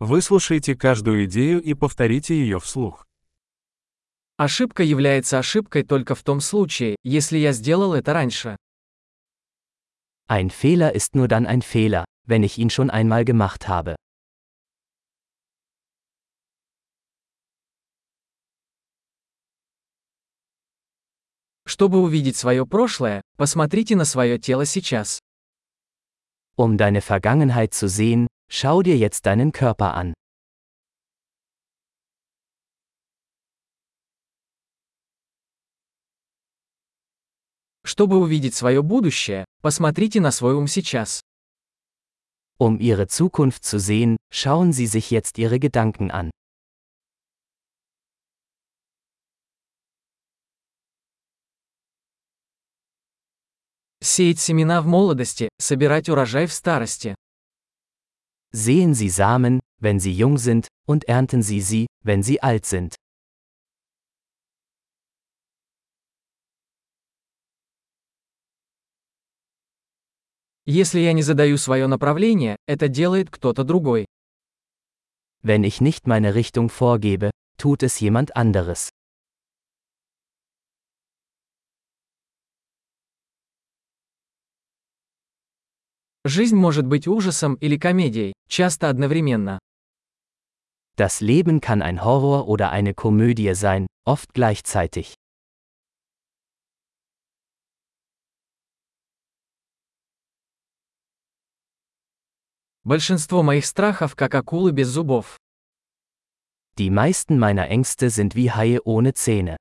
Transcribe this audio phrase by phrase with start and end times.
[0.00, 3.06] Выслушайте каждую идею и повторите ее вслух.
[4.38, 8.56] Ошибка является ошибкой только в том случае, если я сделал это раньше.
[10.26, 13.96] Ein Fehler ist nur dann ein Fehler, wenn ich ihn schon einmal gemacht habe.
[21.66, 25.20] Чтобы увидеть свое прошлое, посмотрите на свое тело сейчас.
[26.59, 30.13] Um deine Vergangenheit zu sehen, schau dir jetzt deinen Körper an.
[37.83, 41.21] Чтобы увидеть свое будущее, посмотрите на свой ум сейчас.
[42.57, 46.31] Um Ihre Zukunft zu sehen, schauen Sie sich jetzt Ihre Gedanken an.
[54.02, 57.14] Сеять семена в молодости, собирать урожай в старости.
[58.52, 62.96] Sehen Sie Samen, wenn sie jung sind, und ernten Sie sie, wenn sie alt sind.
[70.66, 74.06] Если я не задаю свое направление, это делает кто-то другой.
[75.42, 78.90] Wenn ich nicht meine Richtung vorgebe, tut es jemand anderes.
[86.27, 89.59] Жизнь может быть ужасом или комедией, часто одновременно.
[90.97, 95.13] Das Leben kann ein Horror oder eine Komödie sein, oft gleichzeitig.
[102.83, 105.37] Большинство моих страхов как акулы без зубов.
[106.77, 109.57] Die meisten meiner Ängste sind wie Haie ohne Zähne.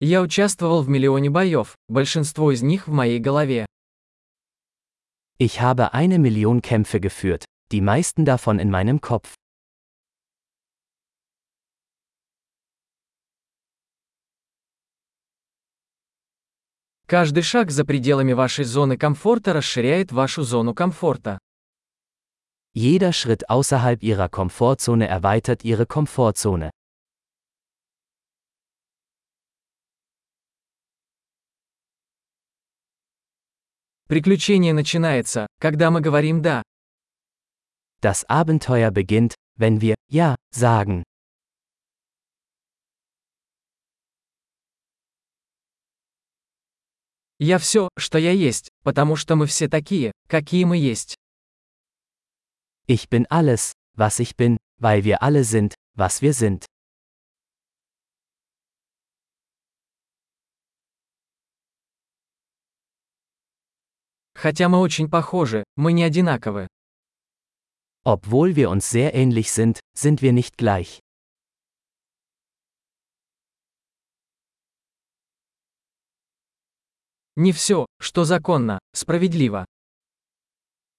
[0.00, 3.66] Я участвовал в миллионе боев, большинство из них в моей голове.
[5.40, 9.34] Ich habe eine Million Kämpfe geführt, die meisten davon in meinem Kopf.
[17.06, 21.40] Каждый шаг за пределами вашей зоны комфорта расширяет вашу зону комфорта.
[22.76, 26.70] Jeder Schritt außerhalb Ihrer Komfortzone erweitert Ihre Komfortzone.
[34.08, 36.62] Приключение начинается, когда мы говорим «да».
[38.00, 41.02] Das Abenteuer beginnt, wenn wir Ja sagen.
[47.38, 51.14] Я все, что я есть, потому что мы все такие, какие мы есть.
[52.86, 56.64] Ich bin alles, was ich bin, weil wir alle sind, was wir sind.
[64.40, 66.68] Хотя мы очень похожи, мы не одинаковы.
[68.04, 71.00] Obwohl wir uns sehr ähnlich sind, sind wir nicht gleich.
[77.34, 79.64] Не все, что законно, справедливо.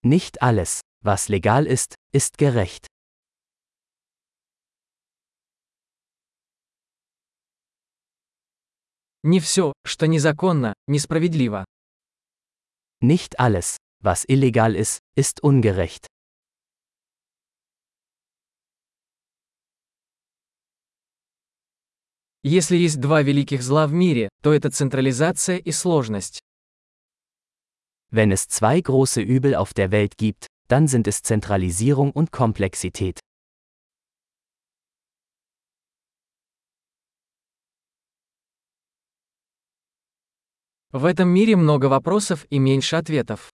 [0.03, 2.87] Nicht alles, was legal ist, ist gerecht.
[9.23, 11.63] Не все, что незаконно, несправедливо.
[13.00, 16.06] Nicht alles, was illegal ist, ist ungerecht.
[22.42, 26.40] Если есть два великих зла в мире, то это централизация и сложность.
[28.10, 33.20] Wenn es zwei große Übel auf der Welt gibt, dann sind es Zentralisierung und Komplexität.
[40.92, 43.50] В этом мире много вопросов и меньше ответов.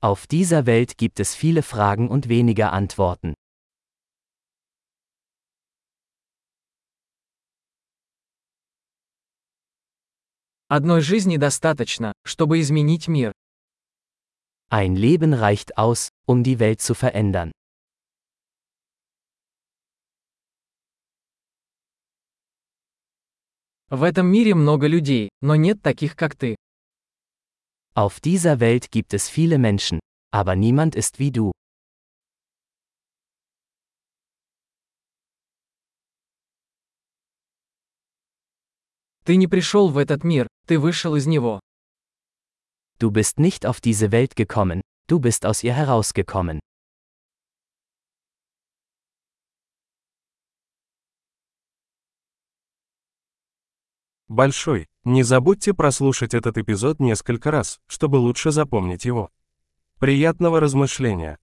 [0.00, 3.34] Auf dieser Welt gibt es viele Fragen und weniger Antworten.
[10.68, 13.32] Одной жизни достаточно, чтобы изменить мир.
[14.68, 17.52] Ein Leben reicht aus, um die Welt zu verändern.
[23.91, 26.55] В этом мире много людей, но нет таких, как ты.
[27.93, 29.99] Auf dieser Welt gibt es viele Menschen,
[30.31, 31.51] aber niemand ist wie du.
[39.25, 41.59] Ты не пришел в этот мир, ты вышел из него.
[42.97, 44.79] Du bist nicht auf diese Welt gekommen,
[45.09, 46.61] du bist aus ihr herausgekommen.
[54.31, 54.87] Большой.
[55.03, 59.29] Не забудьте прослушать этот эпизод несколько раз, чтобы лучше запомнить его.
[59.99, 61.37] Приятного размышления!